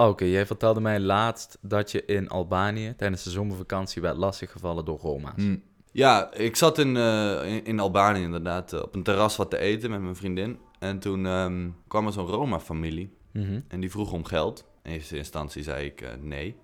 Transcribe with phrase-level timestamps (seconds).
[0.00, 4.84] Oh, Oké, jij vertelde mij laatst dat je in Albanië tijdens de zomervakantie werd lastiggevallen
[4.84, 5.34] door Roma's.
[5.36, 5.56] Hm.
[5.92, 9.58] Ja, ik zat in, eh, in, in Albanië inderdaad eh, op een terras wat te
[9.58, 10.58] eten met mijn vriendin.
[10.78, 13.60] En toen ehm, kwam er zo'n Roma-familie Mhm.
[13.68, 14.64] en die vroeg om geld.
[14.82, 16.56] In eerste instantie zei ik eh, nee.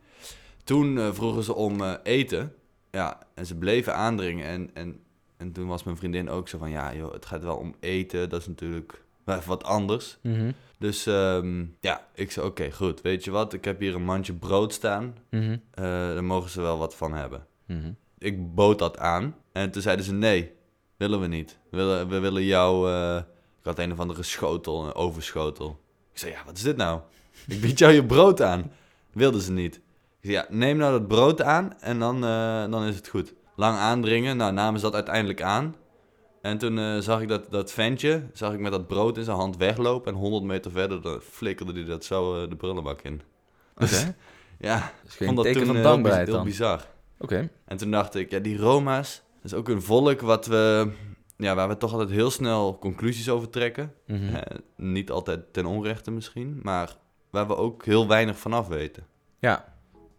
[0.65, 2.53] Toen vroegen ze om eten.
[2.91, 4.47] Ja, en ze bleven aandringen.
[4.47, 5.01] En, en,
[5.37, 6.71] en toen was mijn vriendin ook zo van...
[6.71, 8.29] Ja, joh, het gaat wel om eten.
[8.29, 10.19] Dat is natuurlijk wel even wat anders.
[10.23, 10.51] Mhm.
[10.79, 13.01] Dus ehm, ja, ik zei oké, goed.
[13.01, 13.53] Weet je wat?
[13.53, 15.15] Ik heb hier een mandje brood staan.
[15.31, 17.47] Eh, daar mogen ze wel wat van hebben.
[17.67, 17.91] Mhm.
[18.19, 19.35] Ik bood dat aan.
[19.53, 20.53] En toen zeiden ze nee,
[20.97, 21.59] willen we niet.
[21.71, 22.91] We willen, we willen jou...
[22.91, 23.17] eh,
[23.59, 25.81] ik had een of andere schotel, een overschotel.
[26.13, 27.01] Ik zei, ja, wat is dit nou?
[27.47, 28.73] Ik bied jou je brood aan.
[29.13, 29.75] Wilden ze niet.
[30.21, 33.35] Ik zei, ja, neem nou dat brood aan en dan, eh, dan is het goed.
[33.57, 35.75] Lang aandringen, nou namen ze dat uiteindelijk aan.
[36.47, 39.37] En toen eh, zag ik dat, dat ventje, zag ik met dat brood in zijn
[39.37, 40.13] hand weglopen.
[40.13, 43.21] En 100 meter verder dan flikkerde hij dat zo eh, de prullenbak in.
[43.75, 44.15] Dus, Oké.
[44.69, 46.87] ja, geen vond dat teken toen van eh, heel, bizar.
[47.19, 47.49] Oké.
[47.65, 50.91] En toen dacht ik, ja, die Roma's, dat is ook een volk wat we,
[51.37, 53.93] ja, waar we toch altijd heel snel conclusies over trekken.
[54.07, 54.43] Mhm.
[54.77, 56.97] Niet altijd ten onrechte misschien, maar
[57.31, 59.07] waar we ook heel weinig vanaf weten.
[59.39, 59.76] Ja,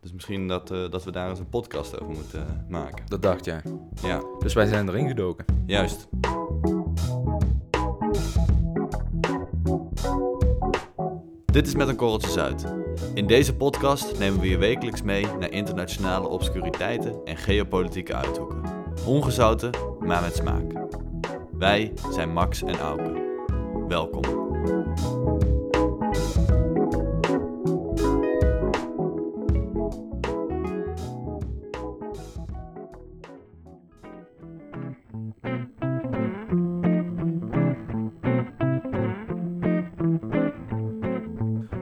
[0.07, 3.03] Dus misschien dat, eh, dat we daar eens een podcast over moeten eh, maken.
[3.07, 3.61] dat dacht jij.
[4.01, 5.45] Ja, Dus wij zijn erin gedoken.
[5.65, 6.07] juist.
[11.45, 12.65] Dit is Met een Korreltje Zuid.
[13.13, 18.61] In deze podcast nemen we je wekelijks mee naar internationale obscuriteiten en geopolitieke uithoeken.
[19.05, 20.71] Ongezouten, maar met smaak.
[21.51, 23.13] Wij zijn Max en Auke.
[23.87, 24.46] Welkom.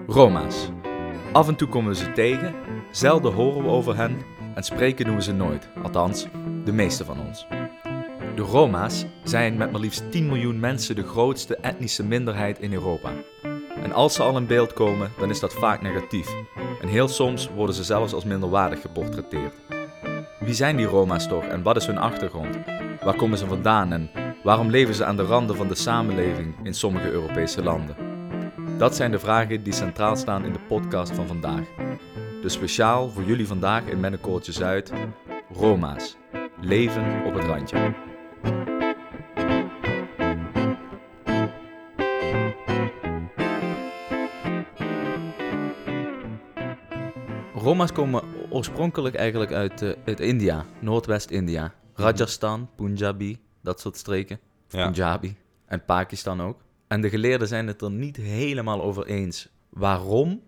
[0.07, 0.69] Roma's.
[1.31, 2.55] Af en toe komen we ze tegen,
[2.91, 4.17] zelden horen we over hen
[4.55, 5.69] en spreken doen we ze nooit.
[5.83, 6.27] Althans,
[6.63, 7.47] de meeste van ons.
[8.35, 13.11] De Roma's zijn met maar liefst 10 miljoen mensen de grootste etnische minderheid in Europa.
[13.83, 16.35] En als ze al in beeld komen, dan is dat vaak negatief.
[16.81, 19.53] En heel soms worden ze zelfs als minderwaardig geportretteerd.
[20.39, 22.57] Wie zijn die Roma's toch en wat is hun achtergrond?
[23.03, 24.09] Waar komen ze vandaan en
[24.43, 28.04] waarom leven ze aan de randen van de samenleving in sommige Europese landen?
[28.77, 31.67] Dat zijn de vragen die centraal staan in de podcast van vandaag.
[32.41, 34.91] Dus speciaal voor jullie vandaag in Mennekoortje Zuid,
[35.53, 36.17] Roma's.
[36.61, 37.93] Leven op het randje.
[47.53, 51.73] Roma's komen oorspronkelijk eigenlijk uit, eh, uit India, Noordwest-India.
[51.93, 54.39] Rajasthan, Punjabi, dat soort streken.
[54.69, 54.85] Ja.
[54.85, 56.64] Punjabi en Pakistan ook.
[56.87, 60.41] En de geleerden zijn het er niet helemaal over eens waarom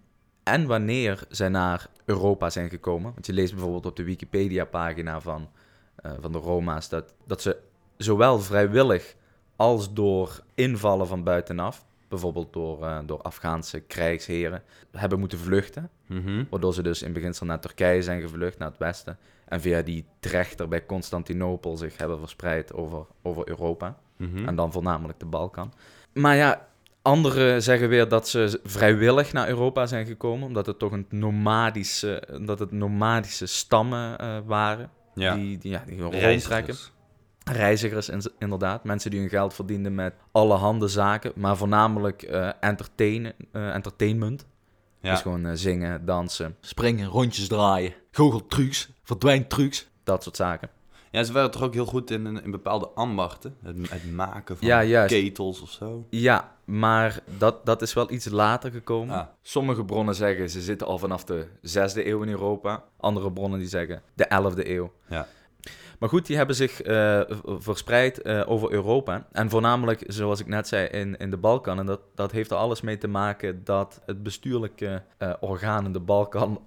[0.44, 3.12] en wanneer zij naar Europa zijn gekomen.
[3.14, 5.50] Want je leest bijvoorbeeld op de Wikipedia-pagina van,
[5.96, 7.58] eh, van de Roma's dat, dat ze
[7.98, 9.16] zowel vrijwillig
[9.56, 15.90] als door invallen van buitenaf, bijvoorbeeld door, eh, door Afghaanse krijgsheren, hebben moeten vluchten.
[16.06, 16.44] Mhm.
[16.50, 19.18] Waardoor ze dus in beginsel naar Turkije zijn gevlucht, naar het westen.
[19.46, 23.98] En via die trechter bij Constantinopel zich hebben verspreid over, over Europa.
[24.18, 24.48] Mhm.
[24.48, 25.74] En dan voornamelijk de Balkan.
[26.18, 26.68] Maar ja,
[27.02, 30.48] anderen zeggen weer dat ze vrijwillig naar Europa zijn gekomen.
[30.48, 34.90] Omdat het toch een nomadische, omdat het nomadische stammen eh, waren.
[35.14, 35.36] Ja.
[35.36, 36.30] Die, die, ja, die rondtrekken.
[36.30, 36.92] Reizigers.
[37.44, 38.84] Reizigers in- inderdaad.
[38.84, 41.32] Mensen die hun geld verdienden met allerhande zaken.
[41.36, 44.46] Maar voornamelijk eh, entertainen, eh, entertainment.
[45.02, 45.12] Ja.
[45.12, 49.88] Dus gewoon zingen, dansen, Springen, rondjes draaien, goocheltrucs, verdwijntrucs.
[50.04, 50.70] dat soort zaken.
[51.18, 53.56] Ja, ze waren toch ook heel goed in, in bepaalde ambachten.
[53.64, 56.06] Het, het maken van Ja, ketels of zo.
[56.10, 59.16] Ja, maar dat, dat is wel iets later gekomen.
[59.16, 59.28] Ah.
[59.42, 62.84] Sommige bronnen zeggen ze zitten al vanaf de 6e eeuw in Europa.
[62.98, 64.92] Andere bronnen die zeggen de 11e eeuw.
[65.10, 65.28] Ja.
[66.00, 69.28] Maar goed, die hebben zich eh, verspreid eh, over Europa.
[69.32, 71.80] En voornamelijk, zoals ik net zei, in, in de Balkan.
[71.80, 75.94] En dat, dat heeft er alles mee te maken dat het bestuurlijke eh, orgaan in
[75.94, 76.62] de Balkan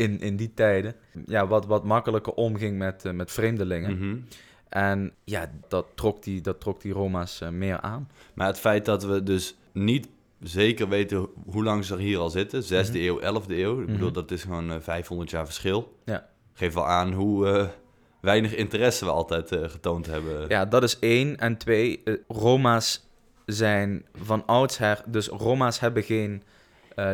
[0.00, 0.94] in, in die tijden
[1.26, 3.96] ja, wat, wat makkelijker omging met, eh, met vreemdelingen.
[3.98, 4.16] Mhm.
[4.68, 8.08] En ja, dat trok die, dat trok die Roma's eh, meer aan.
[8.34, 10.08] Maar het feit dat we dus niet
[10.42, 13.04] zeker weten hoe lang ze er hier al zitten, 6e Mhm.
[13.06, 14.14] eeuw, 11e eeuw, ik bedoel, Mhm.
[14.14, 15.96] dat is gewoon eh, 500 jaar verschil.
[16.04, 16.28] Ja.
[16.52, 17.70] Geeft wel aan hoe
[18.20, 20.48] weinig interesse we altijd getoond hebben.
[20.48, 21.36] Ja, dat is één.
[21.36, 23.08] En twee, Roma's
[23.46, 25.02] zijn van oudsher...
[25.06, 26.42] Dus Roma's hebben geen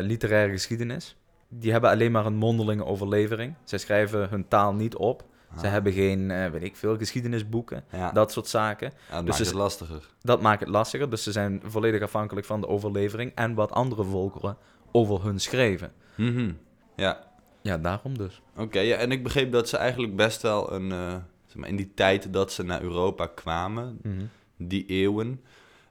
[0.01, 1.15] literaire geschiedenis.
[1.49, 3.53] Die hebben alleen maar een mondelinge overlevering.
[3.63, 5.25] Zij schrijven hun taal niet op.
[5.59, 7.83] Ze Ah, hebben geen, eh, weet ik veel, geschiedenisboeken.
[7.91, 8.91] ja, Dat soort zaken.
[9.09, 10.09] ja, dat dus maakt is- het lastiger.
[10.21, 11.09] Dat maakt het lastiger.
[11.09, 13.31] Dus ze zijn volledig afhankelijk van de overlevering.
[13.35, 14.57] En wat andere volkeren
[14.91, 15.91] over hun schreven.
[16.15, 16.51] Mhm.
[16.95, 17.25] Ja,
[17.61, 18.41] Ja, daarom dus.
[18.57, 18.79] oké.
[18.79, 20.91] ja, en ik begreep dat ze eigenlijk best wel een...
[20.91, 21.15] eh,
[21.45, 24.23] zeg maar, in die tijd dat ze naar Europa kwamen, Mhm.
[24.57, 25.41] die eeuwen...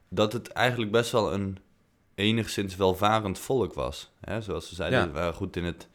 [0.09, 1.57] dat het eigenlijk best wel een
[2.17, 4.11] enigszins welvarend volk was.
[4.21, 4.41] Hè?
[4.41, 5.87] Zoals ze zeiden, ze waren goed in het,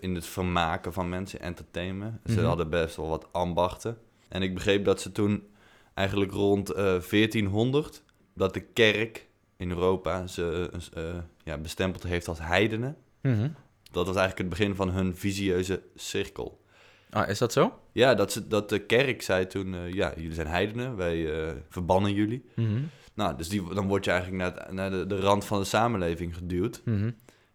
[0.00, 2.20] in het vermaken van mensen, entertainen.
[2.26, 2.44] Ze Mhm.
[2.44, 3.98] hadden best wel wat ambachten.
[4.28, 5.46] En ik begreep dat ze toen
[5.94, 8.02] eigenlijk rond eh 1400...
[8.34, 9.26] dat de kerk
[9.56, 11.02] in Europa ze eh,
[11.44, 12.96] ja, bestempeld heeft als heidenen.
[13.20, 13.48] Mhm.
[13.90, 16.64] Dat was eigenlijk het begin van hun visieuze cirkel.
[17.10, 17.78] Ah, is dat zo?
[17.92, 21.52] Ja, dat, ze, dat de kerk zei toen, eh, ja, jullie zijn heidenen, wij eh,
[21.68, 22.44] verbannen jullie.
[22.54, 22.82] Mhm.
[23.16, 26.82] Nou, dus die, dan word je eigenlijk naar, de, de rand van de samenleving geduwd.
[26.84, 27.10] Mhm.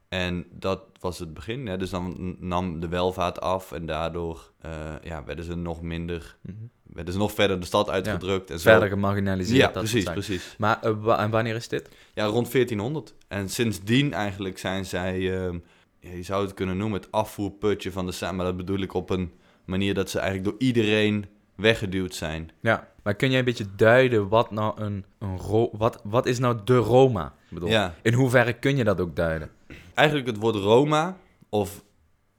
[0.09, 1.67] En dat was het begin.
[1.67, 1.77] Hè?
[1.77, 4.71] Dus dan nam de welvaart af en daardoor eh,
[5.03, 6.55] ja, werden ze nog minder, Mhm.
[6.83, 8.49] werden ze nog verder de stad uitgedrukt.
[8.49, 8.69] En zo.
[8.69, 9.57] Verder gemarginaliseerd.
[9.57, 10.55] Ja, dat precies, precies.
[10.57, 11.89] Maar eh, en wanneer is dit?
[12.13, 13.13] Ja, rond 1400.
[13.27, 15.51] En sindsdien eigenlijk zijn zij, ja,
[15.99, 18.35] je zou het kunnen noemen, het afvoerputje van de samen.
[18.35, 19.31] Maar dat bedoel ik op een
[19.65, 21.25] manier dat ze eigenlijk door iedereen
[21.61, 22.51] weggeduwd zijn.
[22.61, 22.89] Ja.
[23.03, 26.57] Maar kun jij een beetje duiden wat nou een, een ro wat, wat is nou
[26.63, 27.33] de Roma?
[27.49, 29.49] Bedoel, Ja, In hoeverre kun je dat ook duiden?
[29.93, 31.17] eigenlijk het woord Roma
[31.49, 31.83] of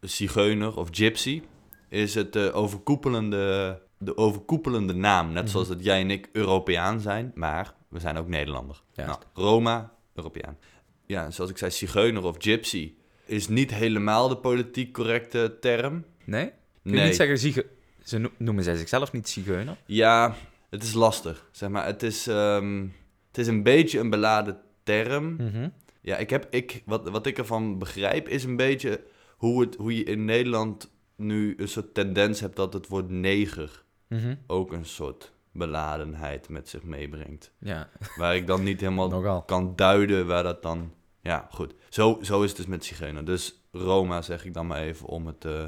[0.01, 1.43] zigeuner of gypsy
[1.89, 5.33] is het eh, overkoepelende, de overkoepelende naam.
[5.33, 5.53] Net Mhm.
[5.53, 8.83] zoals dat jij en ik Europeaan zijn, maar we zijn ook Nederlander.
[8.93, 9.11] Juist.
[9.13, 10.57] Nou, Roma, Europeaan.
[11.07, 12.93] Ja, zoals ik zei, zigeuner of gypsy
[13.27, 16.05] is niet helemaal de politiek correcte term.
[16.25, 16.51] Nee?
[16.83, 17.65] Kun je niet zeggen.
[18.05, 19.77] Ze no- noemen zij zichzelf niet zigeuner?
[19.87, 20.35] Ja,
[20.71, 21.49] het is lastig.
[21.51, 22.87] Zeg maar, het is, ehm,
[23.29, 25.35] het is een beetje een beladen term.
[25.37, 25.69] Mhm.
[26.01, 29.01] Ja, ik heb, ik, wat, wat ik ervan begrijp is een beetje
[29.37, 33.83] hoe, het, hoe je in Nederland nu een soort tendens hebt dat het woord neger
[34.09, 34.35] Mhm.
[34.47, 37.53] ook een soort beladenheid met zich meebrengt.
[37.59, 40.93] Ja, Waar ik dan niet helemaal kan duiden waar dat dan...
[41.21, 41.75] Ja, goed.
[41.89, 43.25] Zo, zo is het dus met Zigeuner.
[43.25, 45.65] Dus Roma zeg ik dan maar even om het eh,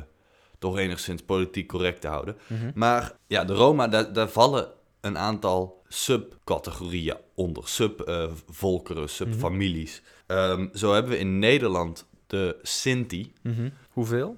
[0.64, 2.36] toch enigszins politiek correct te houden.
[2.46, 2.70] Mhm.
[2.74, 4.68] Maar ja, de Roma, daar, daar vallen
[5.00, 7.68] een aantal subcategorieën onder.
[7.68, 10.02] Subvolkeren, subfamilies.
[10.26, 13.32] Ehm, zo hebben we in Nederland de Sinti.
[13.42, 13.68] Mhm.
[13.88, 14.36] Hoeveel?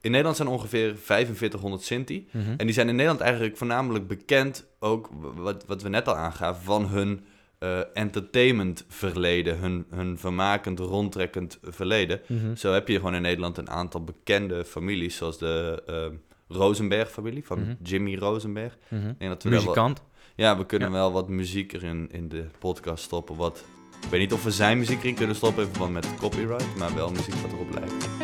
[0.00, 2.28] In Nederland zijn ongeveer 4500 Sinti.
[2.30, 2.54] Mhm.
[2.56, 6.64] En die zijn in Nederland eigenlijk voornamelijk bekend, ook wat, wat we net al aangaven,
[6.64, 7.24] van hun
[7.64, 12.20] eh, entertainment verleden, hun, hun vermakend, rondtrekkend verleden.
[12.26, 12.56] Mhm.
[12.56, 16.06] Zo heb je gewoon in Nederland een aantal bekende families, zoals de eh,
[16.48, 17.74] Rosenberg-familie van Mhm.
[17.82, 18.76] Jimmy Rosenberg.
[18.88, 20.02] Dat we daar wel- Muzikant?
[20.34, 20.94] ja, we kunnen Ja.
[20.94, 23.36] wel wat muziek erin in de podcast stoppen.
[23.36, 23.64] Wat,
[24.02, 26.94] ik weet niet of we zijn muziek erin kunnen stoppen in verband met copyright, maar
[26.94, 28.23] wel muziek wat erop lijkt.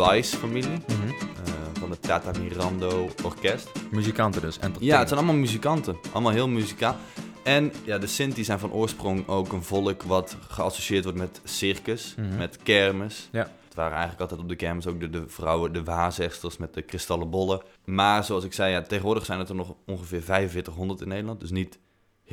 [0.00, 1.08] De Weiss-familie Mhm.
[1.08, 3.70] eh, van het Tata Mirando Orkest.
[3.90, 4.58] Muzikanten dus.
[4.78, 5.96] Ja, het zijn allemaal muzikanten.
[6.12, 6.96] Allemaal heel muzikaal.
[7.42, 12.14] En ja, de Sinti zijn van oorsprong ook een volk wat geassocieerd wordt met circus,
[12.16, 12.36] Mhm.
[12.36, 13.28] met kermis.
[13.32, 13.50] Ja.
[13.64, 16.82] Het waren eigenlijk altijd op de kermis ook de, de vrouwen, de waarzegsters met de
[16.82, 17.60] kristallen bollen.
[17.84, 21.40] Maar zoals ik zei, ja, tegenwoordig zijn het er nog ongeveer 4500 in Nederland.
[21.40, 21.78] Dus niet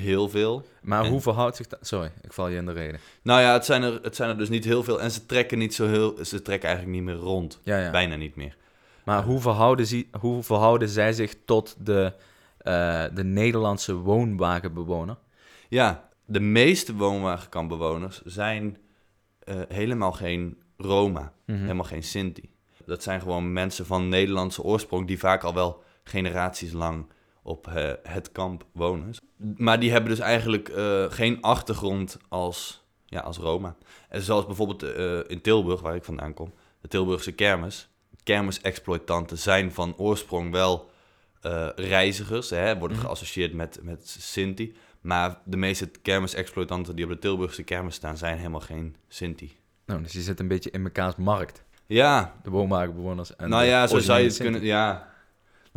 [0.01, 0.65] heel veel.
[0.81, 1.79] Maar En- hoe verhoudt zich dat...
[1.81, 2.99] Sorry, ik val je in de reden.
[3.21, 5.01] Nou ja, het zijn er, het zijn er dus niet heel veel.
[5.01, 6.15] En ze trekken niet zo heel...
[6.25, 7.59] Ze trekken eigenlijk niet meer rond.
[7.63, 7.91] Ja, ja.
[7.91, 8.55] Bijna niet meer.
[9.03, 12.13] Maar hoe verhouden, zie, hoe verhouden zij zich tot de,
[12.57, 15.17] eh, de Nederlandse woonwagenbewoner?
[15.69, 18.77] Ja, de meeste woonwagenkampbewoners zijn
[19.39, 21.61] eh, helemaal geen Roma, Mhm.
[21.61, 22.49] helemaal geen Sinti.
[22.85, 27.05] Dat zijn gewoon mensen van Nederlandse oorsprong die vaak al wel generaties lang
[27.47, 29.13] op eh, het kamp wonen.
[29.57, 33.75] Maar die hebben dus eigenlijk eh, geen achtergrond als, ja, als Roma.
[34.09, 37.89] En zoals bijvoorbeeld eh, in Tilburg, waar ik vandaan kom, de Tilburgse kermis.
[38.23, 40.89] Kermisexploitanten zijn van oorsprong wel
[41.75, 43.05] reizigers, hè, worden Mhm.
[43.05, 44.75] geassocieerd met, met Sinti.
[45.01, 49.57] Maar de meeste kermisexploitanten die op de Tilburgse kermis staan, zijn helemaal geen Sinti.
[49.85, 51.63] Nou, dus je zit een beetje in mekaars markt.
[51.85, 54.63] Ja, De woonwagenbewoners en nou ja, zo zou je het kunnen.
[54.63, 55.15] Ja.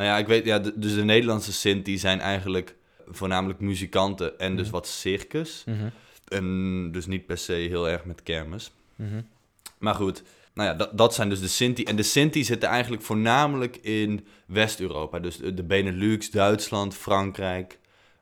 [0.00, 2.76] Nou ja, ik weet, ja, de- dus de Nederlandse Sinti zijn eigenlijk
[3.08, 4.74] voornamelijk muzikanten en dus Mhm.
[4.74, 5.62] wat circus.
[5.66, 5.88] Mhm,
[6.28, 8.72] En dus niet per se heel erg met kermis.
[8.96, 9.20] mhm.
[9.78, 10.22] Maar goed,
[10.54, 11.82] nou ja, dat, dat zijn dus de Sinti.
[11.84, 15.18] En de Sinti zitten eigenlijk voornamelijk in West-Europa.
[15.18, 17.78] Dus de Benelux, Duitsland, Frankrijk.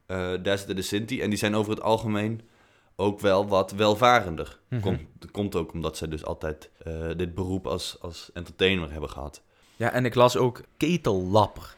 [0.06, 1.20] eh, daar zitten de Sinti.
[1.20, 2.40] En die zijn over het algemeen
[2.96, 4.58] ook wel wat welvarender.
[4.68, 4.80] Mhm.
[4.80, 9.10] Komt, dat komt ook omdat ze dus altijd eh, dit beroep als, als entertainer hebben
[9.10, 9.42] gehad.
[9.78, 11.76] Ja, en ik las ook ketellapper.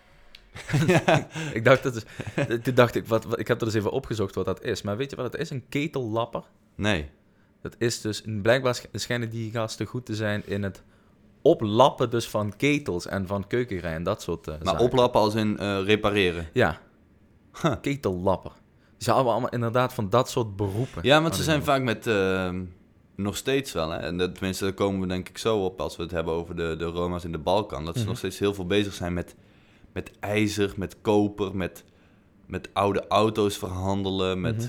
[1.59, 2.03] ik dacht, dat is,
[2.63, 4.83] toen dacht ik, wat, wat- ik heb er dus even opgezocht wat dat is.
[4.83, 5.51] Maar weet je wat het is?
[5.51, 6.43] Een ketellapper.
[6.75, 7.09] Nee.
[7.63, 10.83] Dat is dus, blijkbaar sch- schijnen die gasten goed te zijn in het
[11.43, 14.85] oplappen dus van ketels en van keukenrij en dat soort eh, Maar zaken.
[14.85, 16.49] oplappen als in eh, repareren.
[16.53, 16.79] Ja,
[17.63, 17.73] Huh.
[17.81, 18.53] ketellapper.
[18.99, 21.03] Ze hebben allemaal inderdaad van dat soort beroepen.
[21.03, 22.07] Ja, want ze zijn vaak met...
[22.07, 22.63] ehm,
[23.23, 23.99] nog steeds wel, hè.
[23.99, 26.57] En dat, tenminste, daar komen we denk ik zo op als we het hebben over
[26.57, 27.85] de, de Roma's in de Balkan.
[27.85, 28.09] Dat ze Mhm.
[28.09, 29.35] nog steeds heel veel bezig zijn met,
[29.93, 31.85] met ijzer, met koper, met,
[32.47, 34.41] met oude auto's verhandelen.
[34.41, 34.67] Met, Mhm.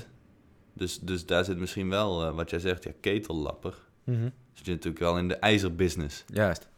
[0.72, 3.74] dus, dus daar zit misschien wel, eh, wat jij zegt, ja, ketellapper.
[4.04, 4.28] Mhm.
[4.52, 6.24] Zit je natuurlijk wel in de ijzerbusiness.
[6.26, 6.68] Juist,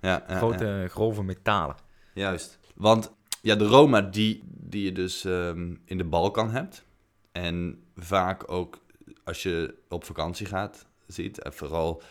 [0.00, 0.88] Ja, ja, grote, ja.
[0.88, 1.76] grove metalen.
[2.14, 2.58] Juist.
[2.74, 3.12] Want
[3.42, 6.84] ja, de Roma die, die je dus ehm, in de Balkan hebt.
[7.32, 8.78] En vaak ook
[9.24, 11.42] als je op vakantie gaat, ziet.
[11.42, 12.02] En vooral,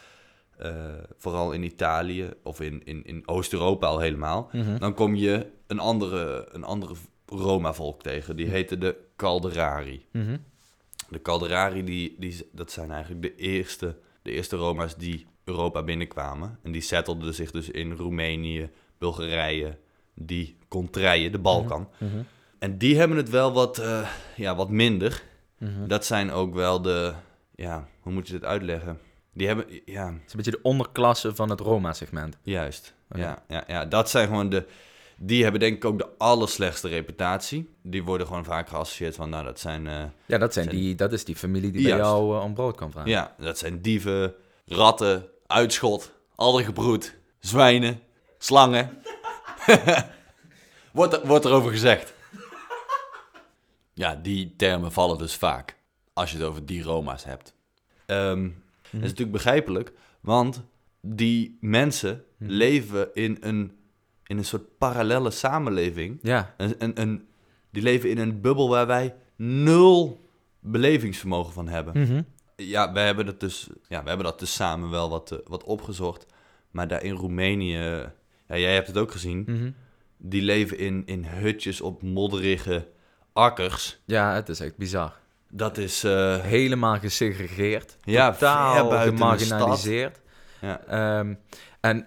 [0.58, 0.74] eh,
[1.18, 4.50] vooral in Italië of in, in, in Oost-Europa al helemaal.
[4.52, 4.78] Mhm.
[4.78, 6.94] Dan kom je een andere, een andere
[7.26, 8.36] Roma-volk tegen.
[8.36, 10.06] Die heette de Calderari.
[10.12, 10.38] Mhm.
[11.10, 16.60] De Calderari, die, die, dat zijn eigenlijk de eerste, de eerste Roma's die Europa binnenkwamen.
[16.64, 19.78] En die settelden zich dus in Roemenië, Bulgarije,
[20.14, 21.90] die contraien, de Balkan.
[21.98, 22.22] Mhm.
[22.60, 25.24] En die hebben het wel wat, eh, ja, wat minder.
[25.88, 27.14] Dat zijn ook wel de,
[27.64, 29.00] ja, hoe moet je dit uitleggen?
[29.34, 32.38] Die hebben, ja, Het is een beetje de onderklasse van het Roma-segment.
[32.42, 32.94] juist.
[33.16, 34.66] Ja, ja, ja, dat zijn gewoon de,
[35.18, 37.70] die hebben denk ik ook de allerslechtste reputatie.
[37.82, 39.88] Die worden gewoon vaak geassocieerd van, nou, dat zijn...
[39.88, 42.54] eh, Ja, dat, zijn Zijn- die, dat is die familie die bij jou eh, om
[42.54, 43.10] brood kan vragen.
[43.10, 44.34] Ja, dat zijn dieven,
[44.66, 48.00] ratten, uitschot, addergebroed, zwijnen,
[48.38, 49.02] slangen.
[50.94, 52.14] wordt, er, wordt erover gezegd.
[53.94, 55.76] Ja, die termen vallen dus vaak
[56.14, 57.56] als je het over die Roma's hebt.
[58.06, 58.44] Ehm,
[58.82, 59.92] Dat is natuurlijk begrijpelijk,
[60.22, 60.64] want
[61.02, 62.52] die mensen Mhm.
[62.52, 63.78] leven in een,
[64.26, 66.20] in een soort parallelle samenleving.
[66.22, 67.28] Ja, Een, een, een,
[67.70, 70.22] die leven in een bubbel waar wij nul
[70.60, 72.00] belevingsvermogen van hebben.
[72.02, 72.22] Mhm.
[72.56, 75.64] Ja, wij hebben dat dus, ja, we hebben dat dus samen wel wat, eh, wat
[75.64, 76.26] opgezocht.
[76.72, 77.78] Maar daar in Roemenië,
[78.48, 79.72] ja, jij hebt het ook gezien, Mhm.
[80.18, 82.88] die leven in, in hutjes op modderige
[83.34, 84.00] akkers.
[84.06, 85.22] ja, het is echt bizar.
[85.56, 87.98] Dat is, eh, Helemaal gesegregeerd.
[88.04, 90.20] Ja, totaal gemarginaliseerd.
[90.62, 91.34] ja, Ehm,
[91.82, 92.04] en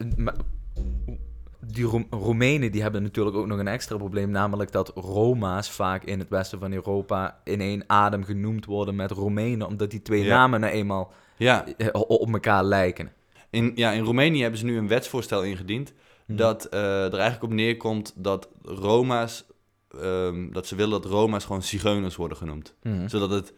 [1.60, 6.04] die Roem- Roemenen die hebben natuurlijk ook nog een extra probleem, namelijk dat Roma's vaak
[6.04, 10.22] in het westen van Europa in één adem genoemd worden met Roemenen, omdat die twee
[10.24, 10.36] Ja.
[10.36, 13.12] namen nou eenmaal ja, eh, op elkaar lijken.
[13.50, 15.92] in, ja, in Roemenië hebben ze nu een wetsvoorstel ingediend.
[16.26, 16.38] Mhm.
[16.38, 19.44] Dat eh, er eigenlijk op neerkomt dat Roma's,
[20.00, 22.74] ehm, dat ze willen dat Roma's gewoon zigeuners worden genoemd.
[22.82, 23.08] Mhm.
[23.08, 23.52] Zodat het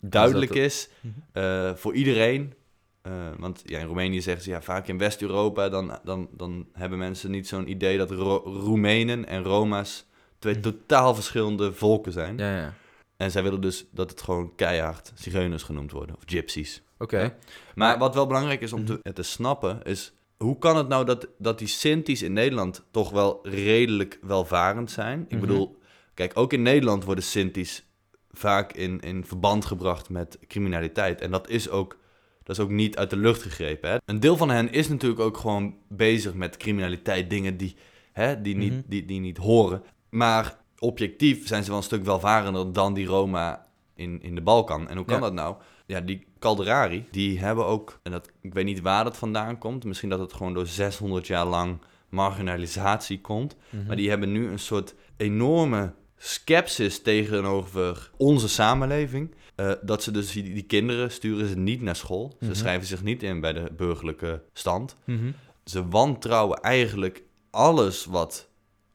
[0.00, 0.88] duidelijk dat- is
[1.32, 2.54] eh, voor iedereen.
[3.02, 6.98] eh, want ja, in Roemenië zeggen ze ja, vaak in West-Europa, dan, dan, dan hebben
[6.98, 10.04] mensen niet zo'n idee dat Ro- Roemenen en Roma's
[10.38, 10.62] twee Mhm.
[10.62, 12.38] totaal verschillende volken zijn.
[12.38, 12.74] Ja, ja.
[13.16, 16.82] En zij willen dus dat het gewoon keihard zigeuners genoemd worden, of gypsies.
[16.98, 17.20] Oké.
[17.20, 17.34] Ja.
[17.74, 21.28] Maar wat wel belangrijk is om te, te snappen, is hoe kan het nou dat,
[21.38, 25.20] dat die Sinti's in Nederland toch wel redelijk welvarend zijn?
[25.20, 25.40] Ik Mhm.
[25.40, 25.78] bedoel,
[26.14, 27.84] kijk, ook in Nederland worden Sinti's
[28.30, 31.20] vaak in, in verband gebracht met criminaliteit.
[31.20, 31.98] En dat is ook,
[32.42, 33.90] dat is ook niet uit de lucht gegrepen.
[33.90, 33.96] Hè?
[34.04, 37.76] Een deel van hen is natuurlijk ook gewoon bezig met criminaliteit, dingen die,
[38.12, 38.82] hè, die, niet, Mhm.
[38.86, 39.82] die, die niet horen.
[40.10, 44.88] Maar objectief zijn ze wel een stuk welvarender dan die Roma in, in de Balkan.
[44.88, 45.20] En hoe kan Ja.
[45.22, 45.56] dat nou?
[45.86, 49.84] Ja, die Calderari, die hebben ook, en dat, ik weet niet waar dat vandaan komt.
[49.84, 53.56] Misschien dat het gewoon door 600 jaar lang marginalisatie komt.
[53.70, 53.86] Mhm.
[53.86, 59.34] Maar die hebben nu een soort enorme skepsis tegenover onze samenleving.
[59.54, 62.36] Eh, dat ze dus die, die kinderen sturen ze niet naar school.
[62.40, 62.54] Ze Mhm.
[62.54, 64.96] schrijven zich niet in bij de burgerlijke stand.
[65.04, 65.30] Mhm.
[65.64, 68.48] Ze wantrouwen eigenlijk alles wat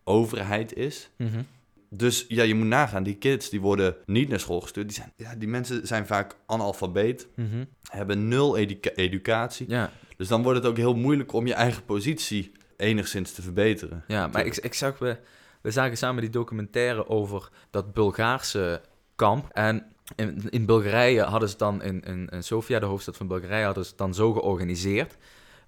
[0.04, 1.10] overheid is.
[1.90, 4.88] Dus ja, je moet nagaan, die kids die worden niet naar school gestuurd.
[4.88, 7.64] Die, zijn, ja, die mensen zijn vaak analfabeet, Mhm.
[7.90, 9.66] hebben nul educa- educatie.
[9.70, 14.04] Ja, Dus dan wordt het ook heel moeilijk om je eigen positie enigszins te verbeteren.
[14.08, 15.18] ja, maar ik, ik zag, we,
[15.62, 18.82] we zagen samen die documentaire over dat Bulgaarse
[19.16, 19.48] kamp.
[19.52, 23.66] En in, in Bulgarije hadden ze dan, in, in, in Sofia, de hoofdstad van Bulgarije,
[23.66, 25.18] hadden ze het dan zo georganiseerd.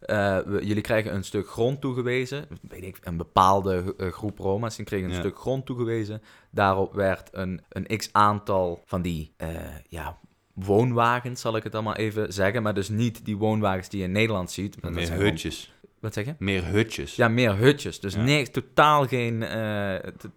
[0.02, 4.76] Eh, we- jullie krijgen een stuk grond toegewezen, weet ik, een bepaalde eh, groep Roma's,
[4.76, 5.20] die kregen een Ja.
[5.20, 6.22] stuk grond toegewezen.
[6.52, 9.50] Daarop werd een, een x-aantal van die, eh,
[9.90, 10.18] ja,
[10.54, 12.64] woonwagens, zal ik het allemaal even zeggen.
[12.64, 14.82] Maar dus niet die woonwagens die je in Nederland ziet.
[14.82, 15.74] dat Meer hutjes.
[16.00, 16.36] Wat zeg je?
[16.40, 17.16] Meer hutjes.
[17.16, 18.00] Ja, meer hutjes.
[18.00, 18.22] Dus Ja.
[18.22, 19.44] nee, totaal geen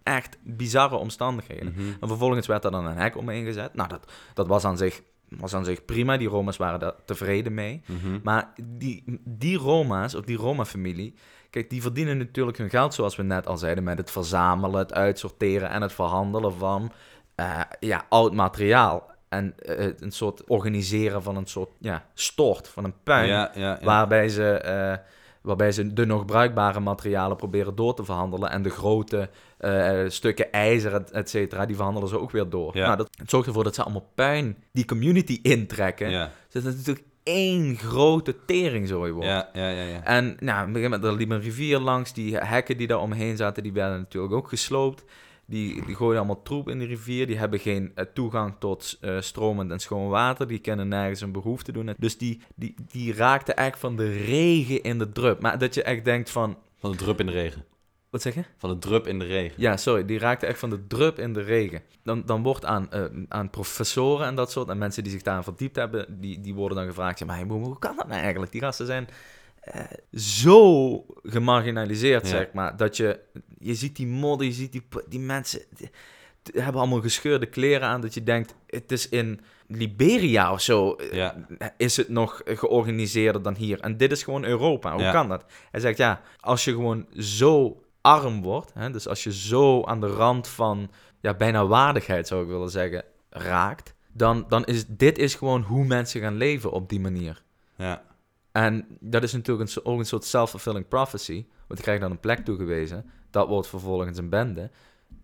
[0.03, 1.73] echt bizarre omstandigheden.
[1.75, 1.81] Mhm.
[2.01, 3.73] En vervolgens werd er dan een hek omheen gezet.
[3.73, 5.01] Nou, dat, dat was aan zich
[5.39, 6.17] was aan zich prima.
[6.17, 7.81] Die Roma's waren daar tevreden mee.
[7.85, 8.19] Mhm.
[8.23, 11.13] Maar die, die Roma's, of die Roma-familie,
[11.49, 14.93] kijk, die verdienen natuurlijk hun geld, zoals we net al zeiden, met het verzamelen, het
[14.93, 16.91] uitsorteren en het verhandelen van
[17.35, 19.13] eh, ja, oud materiaal.
[19.29, 23.61] En eh, een soort organiseren van een soort ja, stort, van een puin, Ja, ja,
[23.61, 23.79] ja.
[23.85, 24.97] waarbij, ze, eh,
[25.45, 30.51] waarbij ze de nog bruikbare materialen proberen door te verhandelen en de grote eh, stukken
[30.51, 32.77] ijzer, et, et cetera, die verhandelen ze ook weer door.
[32.77, 32.85] Ja.
[32.85, 36.09] Nou, dat het zorgt ervoor dat ze allemaal puin die community intrekken.
[36.09, 36.31] ja.
[36.49, 39.27] Dus dat is natuurlijk één grote teringzooi wordt.
[39.27, 40.03] Ja, ja, ja, ja.
[40.03, 42.13] En nou, op een gegeven moment, er liep een rivier langs.
[42.13, 45.03] Die hekken die daar omheen zaten, die werden natuurlijk ook gesloopt.
[45.47, 47.27] Die, die gooien allemaal troep in de rivier.
[47.27, 50.47] Die hebben geen eh, toegang tot eh, stromend en schoon water.
[50.47, 51.93] Die kunnen nergens een behoefte doen.
[51.97, 55.41] Dus die, die, die raakten echt van de regen in de drup.
[55.41, 56.57] Maar dat je echt denkt van...
[56.75, 57.65] Van de drup in de regen.
[58.09, 58.43] Wat zeg je?
[58.57, 59.61] Van de drup in de regen.
[59.61, 61.81] Ja, sorry, die raakte echt van de drup in de regen.
[62.03, 65.43] Dan, dan wordt aan, eh, aan professoren en dat soort, en mensen die zich daarin
[65.43, 68.51] verdiept hebben, die, die worden dan gevraagd, ja, maar hoe, hoe kan dat nou eigenlijk?
[68.51, 69.07] Die gasten zijn
[70.13, 72.29] zo gemarginaliseerd, Ja.
[72.29, 73.19] zeg maar, dat je,
[73.65, 75.89] je ziet die modder, je ziet die, die mensen, die,
[76.53, 81.13] hebben allemaal gescheurde kleren aan, dat je denkt, het is in Liberia of zo, eh,
[81.13, 81.47] Ja.
[81.77, 83.79] is het nog georganiseerder dan hier.
[83.79, 84.91] En dit is gewoon Europa.
[84.93, 85.11] Hoe Ja.
[85.11, 85.45] kan dat?
[85.71, 89.99] Hij zegt, ja, als je gewoon zo arm wordt, hè, dus als je zo aan
[90.01, 90.91] de rand van
[91.21, 95.85] ja, bijna waardigheid, zou ik willen zeggen, raakt, dan, dan is dit is gewoon hoe
[95.85, 97.43] mensen gaan leven op die manier.
[97.75, 98.03] Ja.
[98.51, 102.19] En dat is natuurlijk een, ook een soort self-fulfilling prophecy, want die krijgt dan een
[102.19, 104.69] plek toegewezen, dat wordt vervolgens een bende.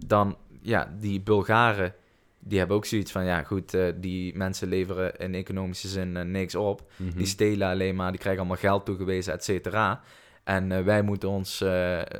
[0.05, 1.93] Dan, ja, die Bulgaren,
[2.39, 6.23] die hebben ook zoiets van, ja goed, eh, die mensen leveren in economische zin eh,
[6.23, 6.91] niks op.
[6.95, 7.17] Mhm.
[7.17, 10.01] Die stelen alleen maar, die krijgen allemaal geld toegewezen, et cetera.
[10.43, 11.59] En eh, wij moeten ons,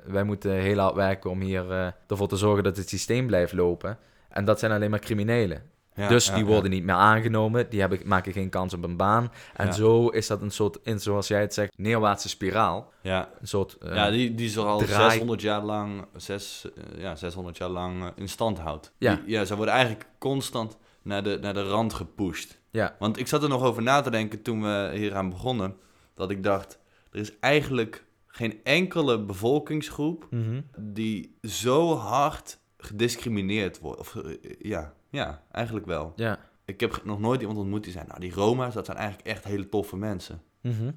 [0.06, 3.98] wij moeten heel hard werken om hier ervoor te zorgen dat het systeem blijft lopen.
[4.30, 5.64] En dat zijn alleen maar criminelen.
[5.96, 6.50] Ja, dus ja, die ja.
[6.50, 9.32] worden niet meer aangenomen, die hebben, maken geen kans op een baan.
[9.56, 12.92] En zo is dat een soort, in, zoals jij het zegt, neerwaartse spiraal.
[13.02, 17.02] Ja, Een soort, eh, ja die, die ze al draai- 600 jaar lang, zes, eh,
[17.02, 18.94] ja, 600 jaar lang eh, in stand houdt.
[18.98, 19.16] Ja.
[19.16, 22.60] Die- ja, ze worden eigenlijk constant naar de, naar de rand gepusht.
[22.70, 25.76] ja, Want ik zat er nog over na te denken toen we hier aan begonnen.
[26.14, 26.80] Dat ik dacht,
[27.12, 30.62] er is eigenlijk geen enkele bevolkingsgroep mhm.
[30.78, 34.00] die zo hard gediscrimineerd wordt.
[34.00, 34.18] Of,
[34.60, 36.14] ja, ja, eigenlijk wel.
[36.16, 36.40] ja.
[36.66, 39.44] Ik heb nog nooit iemand ontmoet die zei, nou die Roma's, dat zijn eigenlijk echt
[39.44, 40.42] hele toffe mensen.
[40.62, 40.92] mhm.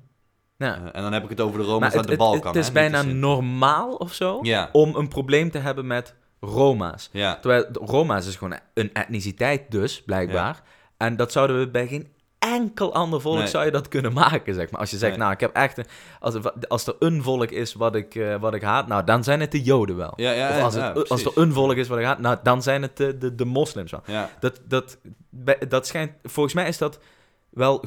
[0.57, 0.75] ja.
[0.77, 2.47] Eh, en dan heb ik het over de Roma's uit de Balkan.
[2.47, 7.09] het is hè, bijna normaal of zo Ja, om een probleem te hebben met Roma's.
[7.13, 10.63] ja, Terwijl Roma's is gewoon een etniciteit dus, blijkbaar.
[10.97, 12.09] En dat zouden we bij geen
[12.53, 13.47] enkel ander volk Nee.
[13.47, 14.81] zou je dat kunnen maken, zeg maar.
[14.81, 15.21] Als je zegt, Nee.
[15.21, 15.79] nou, ik heb echt...
[15.79, 15.85] Een,
[16.21, 19.25] als, er, als er een volk is wat ik, eh, wat ik haat, nou, dan
[19.25, 20.13] zijn het de Joden wel.
[20.17, 22.37] ja, ja, of als, ja, het, als er een volk is wat ik haat, nou,
[22.43, 24.03] dan zijn het de, de, de moslims wel.
[24.07, 24.99] Ja, Dat, dat,
[25.69, 26.13] dat schijnt...
[26.23, 26.99] Volgens mij is dat
[27.51, 27.79] wel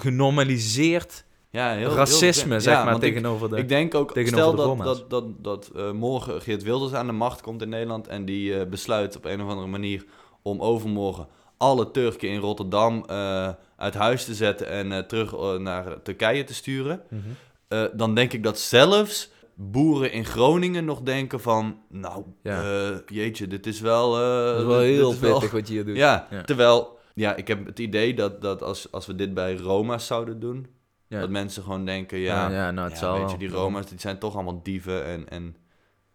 [0.42, 3.58] genormaliseerd ja, heel, racisme, heel, zeg ja, maar, want ik- tegenover de...
[3.58, 7.06] Ik denk ook, tegenover stel de dat, dat, dat, dat eh, morgen Geert Wilders aan
[7.06, 10.06] de macht komt in Nederland en die eh, besluit op een of andere manier
[10.42, 15.54] om overmorgen alle Turken in Rotterdam eh, uit huis te zetten en eh, terug eh,
[15.58, 17.02] naar Turkije te sturen.
[17.10, 17.88] Mhm.
[17.98, 23.02] Dan denk ik dat zelfs boeren in Groningen nog denken van, nou, Ja.
[23.08, 24.12] jeetje, dit is wel...
[24.12, 25.96] Dat is wel heel is wel- pittig wat je hier doet.
[26.08, 26.42] Ja, Ja.
[26.42, 30.40] terwijl, ja, ik heb het idee dat, dat als, als we dit bij Roma's zouden
[30.40, 30.68] doen,
[31.08, 31.20] Ja.
[31.20, 34.00] dat mensen gewoon denken, Ja, ja, nou, het ja, zal weet je, die Roma's die
[34.00, 35.56] zijn toch allemaal dieven en, en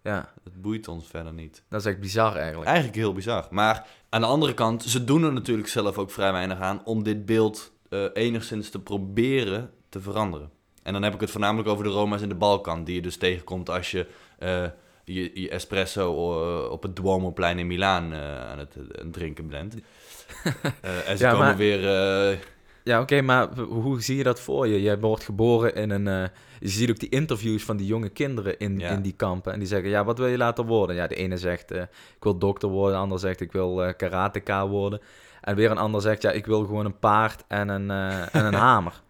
[0.02, 1.62] Ja, het boeit ons verder niet.
[1.68, 2.66] dat is echt bizar eigenlijk.
[2.66, 3.46] Eigenlijk heel bizar.
[3.50, 7.02] Maar aan de andere kant, ze doen er natuurlijk zelf ook vrij weinig aan om
[7.02, 10.50] dit beeld eh, enigszins te proberen te veranderen.
[10.82, 13.16] En dan heb ik het voornamelijk over de Roma's in de Balkan, die je dus
[13.16, 14.06] tegenkomt als je
[14.38, 14.64] eh,
[15.04, 16.12] je, je espresso
[16.64, 18.76] eh, op het Duomoplein in Milaan aan het
[19.12, 19.74] drinken bent.
[21.06, 22.38] En ze Ja, komen maar- weer...
[22.84, 24.82] Ja, oké, maar hoe zie je dat voor je?
[24.82, 26.08] Jij wordt geboren in een...
[26.08, 26.28] eh,
[26.60, 28.90] je ziet ook die interviews van die jonge kinderen in, Ja.
[28.90, 29.52] in die kampen.
[29.52, 30.96] En die zeggen, ja, wat wil je later worden?
[30.96, 31.80] Ja, de ene zegt, eh,
[32.16, 32.94] ik wil dokter worden.
[32.96, 35.00] De ander zegt, ik wil eh karateka worden.
[35.40, 37.90] En weer een ander zegt, ja, ik wil gewoon een paard en een,
[38.30, 39.02] en een hamer.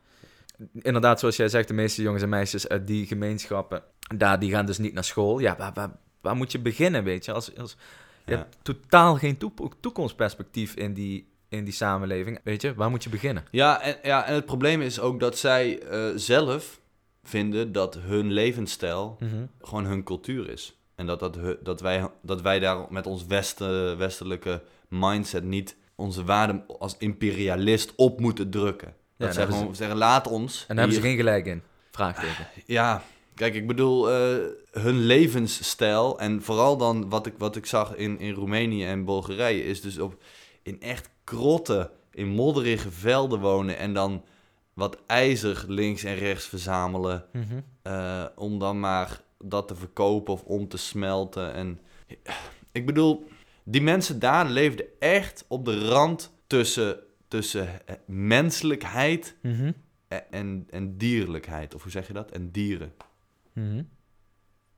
[0.82, 3.82] Inderdaad, zoals jij zegt, de meeste jongens en meisjes uit die gemeenschappen...
[4.16, 5.38] Daar, die gaan dus niet naar school.
[5.38, 7.32] Ja, waar, waar, waar moet je beginnen, weet je?
[7.32, 7.76] Als, als,
[8.24, 8.36] je Ja.
[8.38, 9.38] hebt totaal geen
[9.80, 12.38] toekomstperspectief in die, in die samenleving.
[12.44, 13.44] Weet je, waar moet je beginnen?
[13.50, 16.80] Ja en, ja, en het probleem is ook dat zij eh, zelf
[17.24, 19.44] vinden dat hun levensstijl Mhm.
[19.60, 20.76] gewoon hun cultuur is.
[20.94, 26.24] En dat, dat, dat, wij, dat wij daar met ons westen, westelijke mindset niet onze
[26.24, 28.88] waarden als imperialist op moeten drukken.
[28.88, 30.60] Dat daar zij gewoon zeggen, laat ons.
[30.60, 31.62] En daar hebben ze geen gelijk in.
[31.90, 32.46] Vraagteken.
[32.66, 33.02] Ja,
[33.34, 34.36] kijk, ik bedoel, eh,
[34.70, 39.64] hun levensstijl en vooral dan wat ik, wat ik zag in, in Roemenië en Bulgarije
[39.64, 40.22] is dus op
[40.62, 44.24] in echt krotte in modderige velden wonen en dan
[44.74, 47.24] wat ijzer links en rechts verzamelen.
[47.32, 47.60] Mhm.
[47.82, 51.52] eh, om dan maar dat te verkopen of om te smelten.
[51.54, 51.80] En
[52.72, 53.28] ik bedoel,
[53.64, 56.96] die mensen daar leefden echt op de rand tussen,
[57.28, 59.72] tussen eh, menselijkheid Mhm.
[60.08, 61.74] en, en, en dierlijkheid.
[61.74, 62.30] Of hoe zeg je dat?
[62.30, 62.92] En dieren.
[63.52, 63.82] Mhm.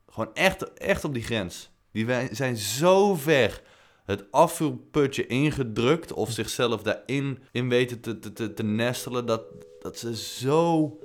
[0.08, 1.70] Gewoon echt, echt op die grens.
[1.92, 3.62] Die wij- zijn zo ver
[4.04, 9.42] het afvuurputje ingedrukt of zichzelf daarin in weten te, te, te, te nestelen, dat,
[9.80, 10.96] dat ze zo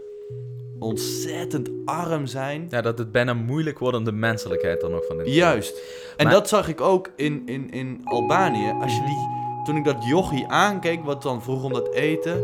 [0.80, 2.68] ontzettend arm zijn.
[2.70, 5.82] Ja, dat het bijna moeilijk wordt om de menselijkheid er nog van in te Juist.
[6.18, 8.74] En dat zag ik ook in, in, in Albanië.
[8.82, 12.38] Als je die, toen ik dat jochie aankeek, wat dan vroeg om dat eten,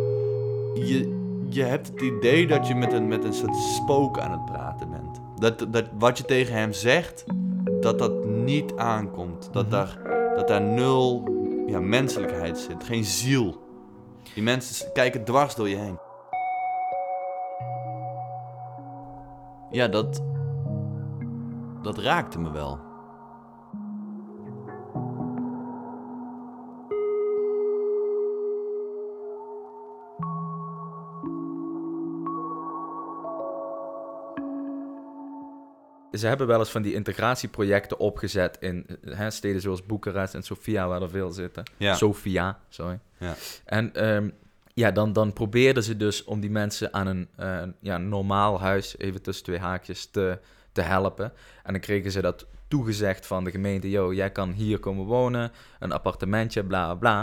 [0.73, 4.45] je, je hebt het idee dat je met een, met een soort spook aan het
[4.45, 5.21] praten bent.
[5.39, 7.25] Dat, dat wat je tegen hem zegt,
[7.81, 9.49] dat dat niet aankomt.
[9.51, 9.71] Dat, Mhm.
[9.71, 9.97] daar,
[10.35, 11.23] dat daar nul
[11.67, 13.63] ja, menselijkheid zit, geen ziel.
[14.33, 15.99] Die mensen kijken dwars door je heen.
[19.69, 20.21] Ja, dat,
[21.81, 22.79] dat raakte me wel.
[36.25, 40.87] Ze hebben wel eens van die integratieprojecten opgezet in hè, steden zoals Boekarest en Sofia,
[40.87, 41.63] waar er veel zitten.
[41.77, 41.95] Ja.
[41.95, 42.99] Sofia, sorry.
[43.17, 43.35] Ja.
[43.65, 44.29] En ehm,
[44.73, 48.97] ja, dan, dan probeerden ze dus om die mensen aan een eh, ja, normaal huis,
[48.97, 50.39] even tussen twee haakjes, te,
[50.71, 51.33] te helpen.
[51.63, 55.51] En dan kregen ze dat toegezegd van de gemeente, yo, jij kan hier komen wonen,
[55.79, 57.15] een appartementje, bla bla.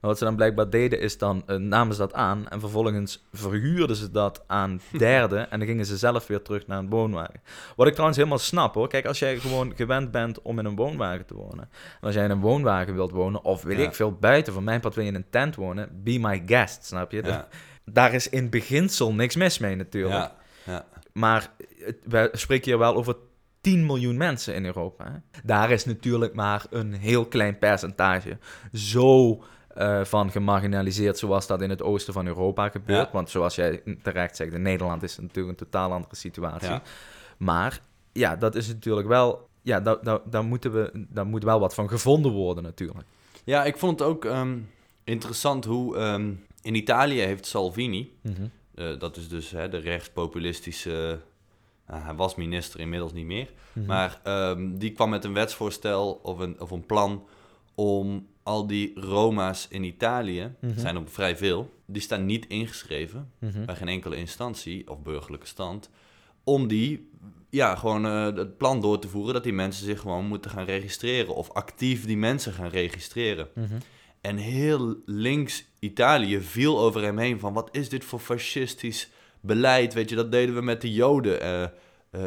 [0.00, 3.24] Maar wat ze dan blijkbaar deden is dan, eh, namen ze dat aan en vervolgens
[3.32, 7.40] verhuurden ze dat aan derden en dan gingen ze zelf weer terug naar een woonwagen.
[7.76, 8.88] Wat ik trouwens helemaal snap hoor.
[8.88, 11.68] Kijk, als jij gewoon gewend bent om in een woonwagen te wonen.
[12.00, 13.84] En als jij in een woonwagen wilt wonen, of weet Ja.
[13.84, 16.84] ik veel, buiten van mijn pad wil je in een tent wonen, be my guest,
[16.84, 17.22] snap je?
[17.24, 17.48] Ja.
[17.84, 20.14] Daar is in beginsel niks mis mee natuurlijk.
[20.14, 20.84] Ja, ja.
[21.12, 21.50] Maar
[22.04, 23.16] we spreken hier wel over
[23.60, 25.22] 10 miljoen mensen in Europa.
[25.44, 28.38] Daar is natuurlijk maar een heel klein percentage
[28.72, 29.42] zo
[29.74, 33.06] eh, van gemarginaliseerd zoals dat in het oosten van Europa gebeurt.
[33.06, 33.12] Ja.
[33.12, 36.68] Want zoals jij terecht zegt, in Nederland is het natuurlijk een totaal andere situatie.
[36.68, 36.82] Ja.
[37.36, 37.80] Maar
[38.12, 39.48] ja, dat is natuurlijk wel...
[39.62, 43.06] Ja, daar, daar, daar, moeten we, daar moet wel wat van gevonden worden natuurlijk.
[43.44, 44.58] Ja, ik vond het ook ehm,
[45.04, 48.12] interessant hoe ehm, in Italië heeft Salvini,
[48.74, 51.20] eh, dat is dus hè, de rechtspopulistische,
[51.90, 53.86] nou, hij was minister inmiddels niet meer, Mhm.
[53.86, 57.24] maar ehm, die kwam met een wetsvoorstel of een, of een plan
[57.74, 60.78] om al die Roma's in Italië, Mhm.
[60.78, 63.64] zijn er vrij veel, die staan niet ingeschreven Mhm.
[63.64, 65.90] bij geen enkele instantie of burgerlijke stand,
[66.44, 67.10] om die,
[67.50, 70.64] ja, gewoon eh, het plan door te voeren dat die mensen zich gewoon moeten gaan
[70.64, 73.48] registreren of actief die mensen gaan registreren.
[73.54, 73.74] Mhm.
[74.20, 79.94] En heel links Italië viel over hem heen van wat is dit voor fascistisch beleid?
[79.94, 81.70] Weet je, dat deden we met de Joden eh, eh,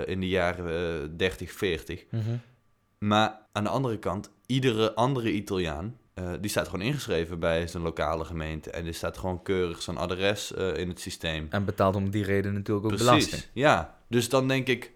[0.06, 2.04] in de jaren eh, 30, 40.
[2.10, 2.22] Mhm.
[2.98, 7.84] Maar aan de andere kant, iedere andere Italiaan, eh, die staat gewoon ingeschreven bij zijn
[7.84, 8.72] lokale gemeente.
[8.72, 11.48] En die staat gewoon keurig zijn adres eh, in het systeem.
[11.50, 13.44] En betaalt om die reden natuurlijk ook belasting.
[13.54, 13.98] ja.
[14.08, 14.92] Dus dan denk ik,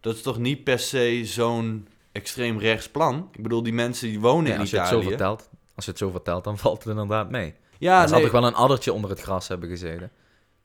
[0.00, 3.28] dat is toch niet per se zo'n extreem rechts plan?
[3.32, 5.08] Ik bedoel, die mensen die wonen Nee, in als je het zo Italië...
[5.08, 7.54] vertelt, als je het zo vertelt, dan valt het inderdaad mee.
[7.78, 10.10] ja, zal nee, toch wel een addertje onder het gras hebben gezeten.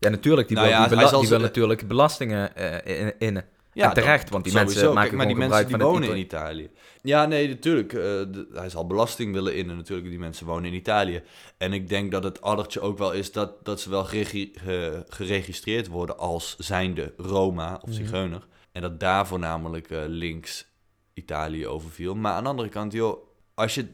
[0.02, 0.48] Ja, natuurlijk.
[0.48, 3.46] Die Nou wil, ja, die bela- wil natuurlijk belastingen eh, in- innen.
[3.74, 4.74] Ja, en terecht, want die sowieso.
[4.74, 6.70] mensen maken Kijk, maar die mensen die wonen in Italië.
[7.02, 7.94] Ja, nee, natuurlijk.
[7.94, 8.22] eh,
[8.54, 10.10] hij zal belasting willen innen natuurlijk.
[10.10, 11.22] Die mensen wonen in Italië.
[11.58, 15.06] En ik denk dat het addertje ook wel is dat, dat ze wel geregi- ge-
[15.10, 17.94] geregistreerd worden als zijnde Roma of Mhm.
[17.98, 18.48] Zigeuner.
[18.72, 20.66] En dat daar voornamelijk eh, links
[21.14, 22.16] Italië overviel.
[22.16, 23.86] Maar aan de andere kant, joh, als je,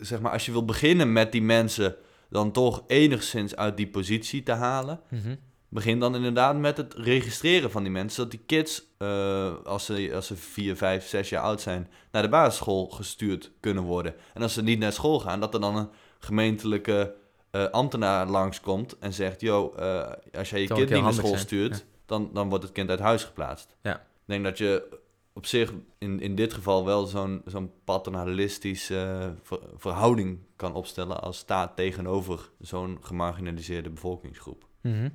[0.00, 1.96] zeg maar, als je wil beginnen met die mensen
[2.30, 5.00] dan toch enigszins uit die positie te halen.
[5.10, 5.34] Mhm.
[5.68, 8.14] Begin dan inderdaad met het registreren van die mensen.
[8.14, 12.22] Zodat die kids, eh, als, ze, als ze 4, 5, 6 jaar oud zijn, naar
[12.22, 14.14] de basisschool gestuurd kunnen worden.
[14.34, 17.14] En als ze niet naar school gaan, dat er dan een gemeentelijke
[17.50, 21.40] eh, ambtenaar langskomt en zegt: Yo, eh, als jij je kind niet naar school zijn,
[21.40, 21.84] stuurt, ja.
[22.06, 23.76] dan, dan wordt het kind uit huis geplaatst.
[23.82, 23.94] Ja.
[23.94, 24.98] Ik denk dat je
[25.36, 31.22] op zich in, in dit geval wel zo'n zo'n paternalistische eh, ver- verhouding kan opstellen
[31.22, 34.66] als staat tegenover zo'n gemarginaliseerde bevolkingsgroep.
[34.80, 35.08] Mhm.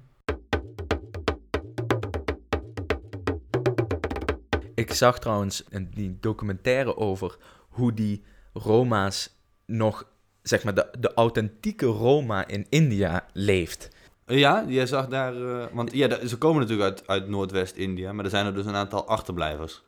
[4.76, 7.38] Ik zag trouwens een, die documentaire over
[7.70, 10.08] hoe die Roma's nog,
[10.42, 13.90] zeg maar, de, de authentieke Roma in India leeft.
[14.26, 15.36] Ja, jij zag daar...
[15.36, 18.76] eh, want ja, ze komen natuurlijk uit, uit Noordwest-India, maar er zijn er dus een
[18.76, 19.84] aantal achterblijvers.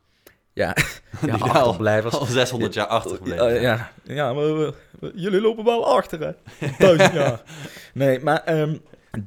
[0.63, 0.75] Ja,
[1.25, 2.15] ja achterblijvers.
[2.15, 3.61] Al 600 jaar achtergebleven.
[3.61, 6.31] Ja, ja, maar we- we- jullie lopen wel achter, hè?
[6.85, 7.41] Duizend jaar.
[7.93, 8.77] Nee, maar ehm,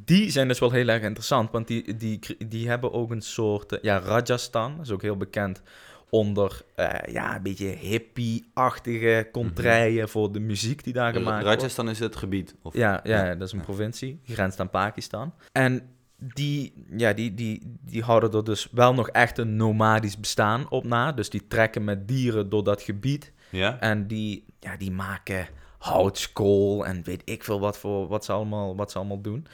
[0.05, 3.73] die zijn dus wel heel erg interessant, want die, die, die hebben ook een soort...
[3.73, 5.63] eh, ja, Rajasthan is ook heel bekend
[6.11, 11.57] onder eh, ja, een beetje hippie-achtige contraien voor de muziek die daar gemaakt wordt.
[11.59, 12.55] Rajasthan is het gebied.
[12.63, 13.35] Of, Ja, ja, Ja.
[13.35, 14.21] dat is een provincie.
[14.25, 15.35] Grenst aan Pakistan.
[15.53, 20.71] En die, ja, die, die, die houden er dus wel nog echt een nomadisch bestaan
[20.71, 21.13] op na.
[21.13, 23.33] Dus die trekken met dieren door dat gebied.
[23.51, 23.81] Ja?
[23.81, 25.49] En die, ja, die maken
[25.79, 29.47] houtskool en weet ik veel wat, voor, wat, ze allemaal, wat ze allemaal doen.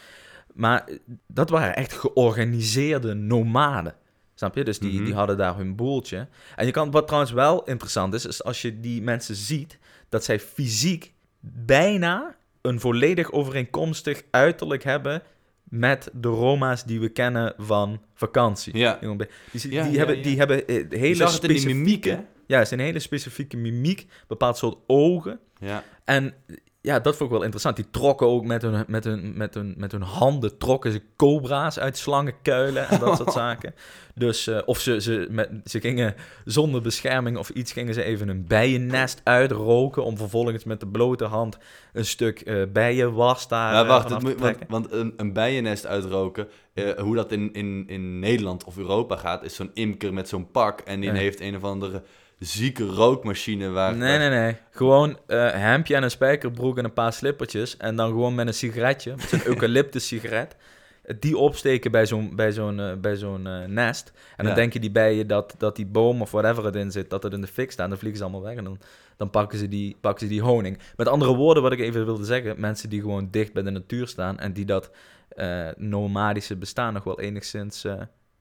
[0.53, 0.89] Maar
[1.27, 3.95] dat waren echt georganiseerde nomaden.
[4.35, 4.65] Snap je?
[4.65, 5.05] Dus die, Mhm.
[5.05, 6.29] die hadden daar hun boeltje.
[6.57, 10.25] En je kan, wat trouwens wel interessant is, is als je die mensen ziet, dat
[10.25, 15.23] zij fysiek bijna een volledig overeenkomstig uiterlijk hebben
[15.73, 18.77] met de Roma's die we kennen van vakantie.
[18.77, 18.99] Ja.
[19.01, 20.23] Die, Ja, hebben, ja.
[20.23, 21.75] die hebben eh, hele specifieke...
[21.75, 22.19] mimiek, hè?
[22.47, 25.39] Ja, het is een hele specifieke mimiek, bepaald soort ogen.
[25.59, 25.85] Ja.
[26.05, 26.35] En
[26.83, 27.77] ja, dat vond ik wel interessant.
[27.77, 31.79] Die trokken ook met hun, met hun, met hun, met hun handen, trokken ze cobra's
[31.79, 33.75] uit slangenkuilen en dat soort zaken.
[34.15, 36.15] Dus, eh, of ze, ze, met, ze gingen
[36.45, 41.25] zonder bescherming of iets, gingen ze even een bijennest uitroken om vervolgens met de blote
[41.25, 41.59] hand
[41.93, 46.49] een stuk eh bijenwas daar Ja, eh, wacht, het moet, want, een, een bijennest uitroken,
[46.97, 50.81] hoe dat in, in, in Nederland of Europa gaat, is zo'n imker met zo'n pak
[50.81, 52.03] en die heeft een of andere
[52.45, 53.97] zieke rookmachine waar...
[53.97, 54.57] Nee, nee, nee.
[54.71, 57.77] Gewoon eh hemdje en een spijkerbroek en een paar slippertjes.
[57.77, 60.57] En dan gewoon met een sigaretje, met zo'n eucalyptus sigaret.
[61.19, 64.13] Die opsteken bij zo'n, bij zo'n, eh, bij zo'n eh, nest.
[64.37, 64.55] En dan Ja.
[64.55, 67.41] denken die bijen dat, dat die boom of whatever het in zit, dat het in
[67.41, 67.89] de fik staat.
[67.89, 68.79] Dan vliegen ze allemaal weg en dan,
[69.17, 70.79] dan pakken, ze die, pakken ze die honing.
[70.97, 72.61] Met andere woorden, wat ik even wilde zeggen.
[72.61, 74.91] Mensen die gewoon dicht bij de natuur staan en die dat
[75.77, 77.83] nomadische bestaan nog wel enigszins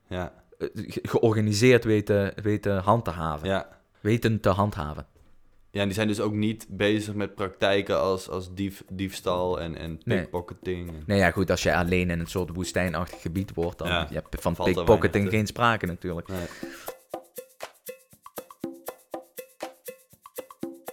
[0.08, 3.48] Ja, ge- georganiseerd weten, weten hand te haven.
[3.48, 3.68] ja.
[4.02, 5.06] Weten te handhaven.
[5.70, 9.76] Ja, en die zijn dus ook niet bezig met praktijken als, als dief, diefstal en,
[9.76, 10.18] en Nee.
[10.18, 11.06] pickpocketing.
[11.06, 14.14] Nee, ja, goed, als je alleen in een soort woestijnachtig gebied wordt, dan Ja, je
[14.14, 16.28] hebt van valt er pickpocketing geen sprake natuurlijk.
[16.28, 16.46] Nee.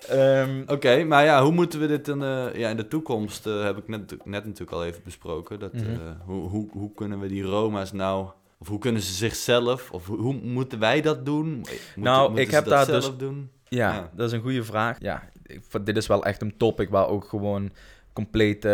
[0.09, 2.23] Ehm, Oké, maar ja, hoe moeten we dit dan...
[2.23, 5.59] eh, ja, in de toekomst eh, heb ik net, net natuurlijk al even besproken.
[5.59, 5.85] Dat, Mhm.
[5.91, 8.27] eh, hoe, hoe, hoe kunnen we die Roma's nou...
[8.59, 9.91] Of hoe kunnen ze zichzelf...
[9.91, 11.65] Of hoe, hoe moeten wij dat doen?
[11.95, 13.51] Nou, ik heb dat daar zelf dus- doen?
[13.67, 14.09] ja, Ja.
[14.15, 14.97] dat is een goede vraag.
[14.99, 17.71] Ja, ik, dit is wel echt een topic waar ook gewoon
[18.13, 18.69] complete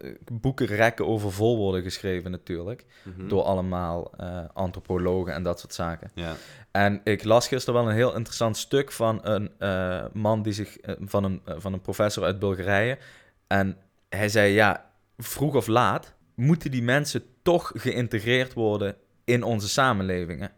[0.00, 2.84] eh, boekenrekken over vol worden geschreven natuurlijk.
[3.02, 3.28] Mhm.
[3.28, 6.10] Door allemaal eh, antropologen en dat soort zaken.
[6.14, 6.34] Ja.
[6.70, 10.76] En ik las gisteren wel een heel interessant stuk van een eh, man die zich,
[11.00, 12.98] van, een, van een professor uit Bulgarije.
[13.46, 13.76] En
[14.08, 18.96] hij zei, ja, vroeg of laat moeten die mensen toch geïntegreerd worden
[19.28, 20.50] in onze samenlevingen.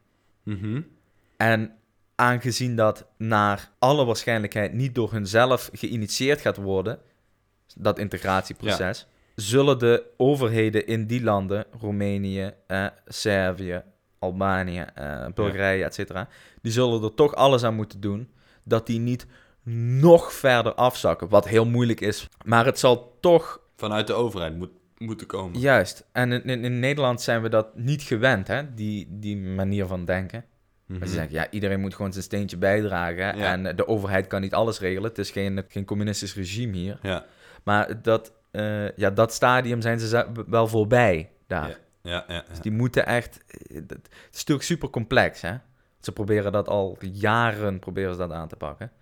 [0.42, 0.80] Mhm.
[1.37, 1.72] En
[2.14, 6.98] aangezien dat naar alle waarschijnlijkheid niet door hunzelf geïnitieerd gaat worden,
[7.76, 13.83] dat integratieproces, zullen de overheden in die landen, Roemenië, eh, Servië,
[14.18, 16.28] Albanië, eh, Bulgarije, et cetera,
[16.62, 18.30] die zullen er toch alles aan moeten doen
[18.64, 19.26] dat die niet
[20.00, 21.28] nog verder afzakken.
[21.28, 22.28] Wat heel moeilijk is.
[22.44, 24.70] Maar het zal toch Vanuit de overheid moet,
[25.06, 25.60] moeten komen.
[25.60, 26.04] juist.
[26.12, 28.74] En in, in, in Nederland zijn we dat niet gewend, hè?
[28.74, 30.44] Die, die manier van denken.
[30.86, 30.98] Mhm.
[30.98, 33.38] Maar ze zeggen, ja, iedereen moet gewoon zijn steentje bijdragen.
[33.38, 33.52] Ja.
[33.52, 35.08] En de overheid kan niet alles regelen.
[35.08, 36.98] Het is geen, geen communistisch regime hier.
[37.02, 37.26] Ja,
[37.64, 41.68] Maar dat, eh, ja, dat stadium zijn ze wel voorbij daar.
[41.68, 41.76] Ja.
[42.02, 42.34] ja, ja.
[42.34, 42.44] ja.
[42.48, 43.40] Dus die moeten echt...
[43.46, 45.54] eh, Het is natuurlijk super complex, hè?
[46.00, 48.92] Ze proberen dat al jaren proberen ze dat aan te pakken.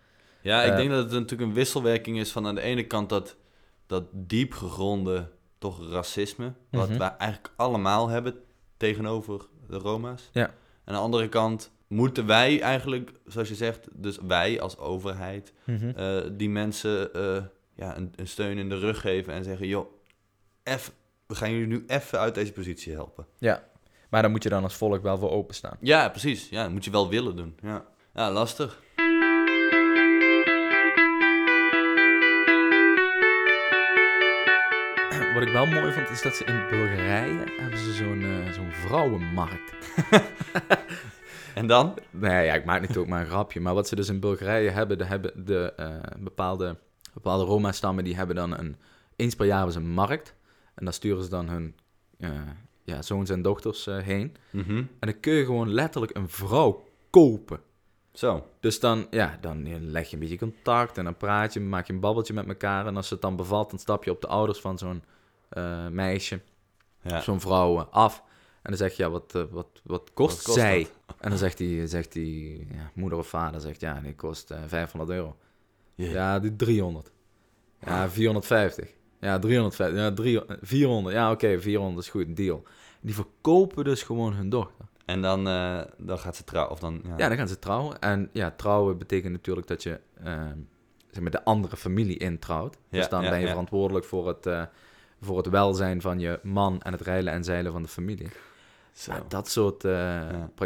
[0.40, 3.08] Ja, ik Eh, denk dat het natuurlijk een wisselwerking is van aan de ene kant
[3.08, 3.37] dat,
[3.87, 5.28] dat diep gegronde
[5.59, 6.99] toch racisme, wat Mhm.
[6.99, 8.35] wij eigenlijk allemaal hebben
[8.77, 10.29] tegenover de Roma's.
[10.33, 10.55] Ja.
[10.85, 15.88] Aan de andere kant moeten wij eigenlijk, zoals je zegt, dus wij als overheid, Mhm.
[15.97, 17.42] eh, die mensen eh,
[17.75, 19.92] ja, een, een steun in de rug geven en zeggen, joh,
[20.62, 20.92] eff,
[21.27, 23.27] we gaan jullie nu even uit deze positie helpen.
[23.38, 23.62] Ja,
[24.09, 25.77] maar daar moet je dan als volk wel voor openstaan.
[25.81, 26.49] Ja, precies.
[26.49, 27.57] Ja, dat moet je wel willen doen.
[27.62, 28.83] Ja, ja lastig.
[35.38, 38.70] Wat ik wel mooi vond, is dat ze in Bulgarije hebben ze zo'n eh, zo'n
[38.70, 39.72] vrouwenmarkt.
[41.55, 41.98] En dan?
[42.11, 43.61] Nee, ja, ik maak natuurlijk maar een grapje.
[43.61, 46.77] Maar wat ze dus in Bulgarije hebben, de, hebben de eh, bepaalde,
[47.14, 48.77] bepaalde Roma-stammen, die hebben dan een...
[49.16, 50.35] Eens per jaar een markt.
[50.74, 51.74] En dan sturen ze dan hun
[52.18, 52.31] eh,
[52.85, 54.37] ja, zoons en dochters heen.
[54.51, 54.77] Mhm.
[54.77, 57.61] En dan kun je gewoon letterlijk een vrouw kopen.
[58.12, 58.46] Zo.
[58.61, 61.92] Dus dan, ja, dan leg je een beetje contact en dan praat je, maak je
[61.92, 62.87] een babbeltje met elkaar.
[62.87, 65.03] En als het dan bevalt, dan stap je op de ouders van zo'n
[65.48, 66.40] eh, meisje,
[67.02, 67.20] Ja.
[67.20, 68.22] zo'n vrouw eh, af.
[68.62, 70.82] En dan zeg je, ja, wat, eh, wat, wat kost, zij?
[71.06, 71.16] dat?
[71.20, 74.58] En dan zegt die, zegt die ja, moeder of vader, zegt, ja, die kost eh,
[74.66, 75.37] 500 euro.
[75.94, 77.12] Ja, die 300.
[77.87, 78.88] Ja, 450.
[79.20, 79.98] Ja, 350.
[79.98, 81.14] Ja, 300, 400.
[81.16, 82.62] Ja, oké, 400 is goed, deal.
[83.00, 84.84] Die verkopen dus gewoon hun dochter.
[85.04, 86.72] En dan, eh, dan gaat ze trouwen.
[86.72, 87.14] Of dan, ja.
[87.16, 87.98] Ja, dan gaan ze trouwen.
[88.00, 90.00] En ja, trouwen betekent natuurlijk dat je
[91.11, 92.76] zeg maar de andere familie introuwt.
[92.88, 94.68] Ja, dus dan ja, ben je verantwoordelijk voor het,
[95.20, 98.28] voor het welzijn van je man en het reilen en zeilen van de familie.
[98.92, 99.12] Zo.
[99.12, 99.85] Ja, dat soort...
[99.85, 99.92] eh,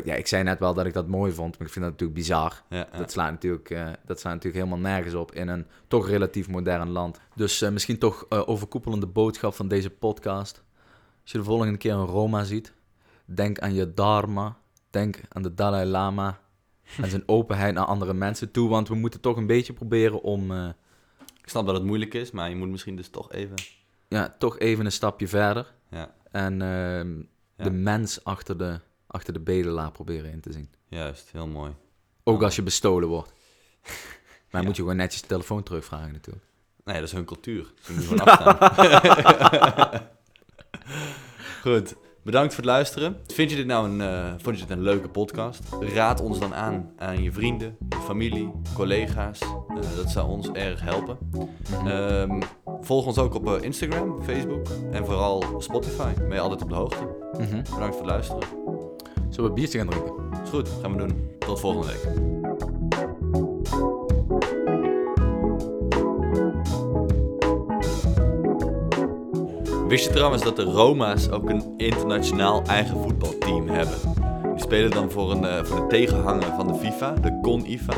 [0.04, 0.14] Ja.
[0.14, 2.62] ik zei net wel dat ik dat mooi vond, maar ik vind dat natuurlijk bizar.
[2.68, 2.88] Ja.
[2.96, 6.90] Dat, slaat natuurlijk, eh, dat slaat natuurlijk helemaal nergens op in een toch relatief modern
[6.90, 7.20] land.
[7.34, 10.62] Dus eh, misschien toch overkoepelende boodschap van deze podcast.
[11.22, 12.72] Als je de volgende keer een Roma ziet,
[13.24, 14.56] denk aan je dharma.
[14.90, 16.38] Denk aan de Dalai Lama
[17.02, 18.68] en zijn openheid naar andere mensen toe.
[18.68, 20.52] Want we moeten toch een beetje proberen om
[21.42, 23.54] Ik snap dat het moeilijk is, maar je moet misschien dus toch even...
[24.12, 25.72] ja, toch even een stapje verder.
[25.90, 27.22] Ja, En ehm,
[27.64, 30.70] de mens achter de, achter de bedelaar proberen in te zien.
[30.88, 31.28] juist.
[31.32, 31.74] Heel mooi.
[32.24, 33.32] Ook als je bestolen wordt.
[34.50, 34.66] Maar Ja.
[34.66, 36.44] moet je gewoon netjes de telefoon terugvragen natuurlijk.
[36.84, 37.72] Nee, dat is hun cultuur.
[37.80, 40.00] Ze moeten gewoon afstaan.
[41.62, 41.94] Goed.
[42.24, 43.16] Bedankt voor het luisteren.
[43.26, 45.62] Vind je dit nou een, eh, vond je dit een leuke podcast?
[45.80, 49.40] Raad ons dan aan aan je vrienden, je familie, collega's.
[49.40, 51.18] Eh, dat zou ons erg helpen.
[51.86, 52.40] Ehm,
[52.80, 56.12] volg ons ook op eh, Instagram, Facebook en vooral Spotify.
[56.14, 57.08] Ben je altijd op de hoogte.
[57.38, 57.62] Mhm.
[57.62, 58.48] Bedankt voor het luisteren.
[59.14, 60.12] Zullen we een biertje gaan drinken?
[60.44, 61.30] Is goed, gaan we doen.
[61.38, 62.31] Tot volgende week.
[69.92, 73.98] Wist je trouwens dat de Roma's ook een internationaal eigen voetbalteam hebben?
[74.54, 77.94] Die spelen dan voor, een, eh, voor de tegenhanger van de FIFA, de CON-IFA.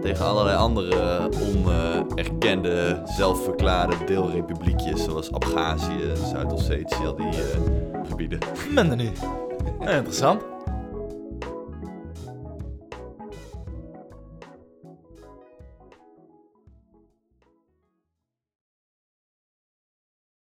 [0.00, 8.38] Tegen allerlei andere onerkende, zelfverklaarde deelrepubliekjes zoals Abhazie, Zuid-Ossetië, al die eh, gebieden.
[8.70, 9.18] Minder niet.
[9.80, 10.51] interessant.